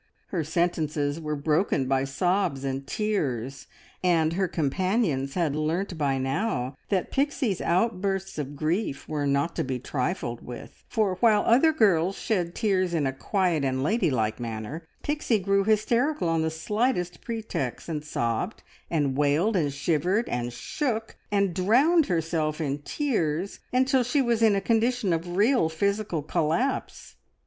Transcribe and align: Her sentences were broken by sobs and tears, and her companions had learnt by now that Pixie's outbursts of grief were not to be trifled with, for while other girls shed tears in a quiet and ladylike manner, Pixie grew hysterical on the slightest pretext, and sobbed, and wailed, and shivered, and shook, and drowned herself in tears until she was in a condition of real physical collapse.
Her 0.29 0.43
sentences 0.43 1.19
were 1.21 1.35
broken 1.35 1.87
by 1.87 2.05
sobs 2.05 2.63
and 2.63 2.87
tears, 2.87 3.67
and 4.03 4.33
her 4.33 4.47
companions 4.47 5.35
had 5.35 5.55
learnt 5.55 5.95
by 5.95 6.17
now 6.17 6.75
that 6.89 7.11
Pixie's 7.11 7.61
outbursts 7.61 8.39
of 8.39 8.55
grief 8.55 9.07
were 9.07 9.27
not 9.27 9.55
to 9.57 9.63
be 9.63 9.77
trifled 9.77 10.43
with, 10.43 10.83
for 10.89 11.17
while 11.19 11.43
other 11.45 11.71
girls 11.71 12.17
shed 12.17 12.55
tears 12.55 12.95
in 12.95 13.05
a 13.05 13.13
quiet 13.13 13.63
and 13.63 13.83
ladylike 13.83 14.39
manner, 14.39 14.87
Pixie 15.03 15.37
grew 15.37 15.63
hysterical 15.65 16.27
on 16.27 16.41
the 16.41 16.49
slightest 16.49 17.21
pretext, 17.21 17.87
and 17.87 18.03
sobbed, 18.03 18.63
and 18.89 19.15
wailed, 19.15 19.55
and 19.55 19.71
shivered, 19.71 20.27
and 20.29 20.51
shook, 20.51 21.15
and 21.31 21.53
drowned 21.53 22.07
herself 22.07 22.59
in 22.59 22.79
tears 22.79 23.59
until 23.71 24.01
she 24.01 24.19
was 24.19 24.41
in 24.41 24.55
a 24.55 24.61
condition 24.61 25.13
of 25.13 25.37
real 25.37 25.69
physical 25.69 26.23
collapse. 26.23 27.17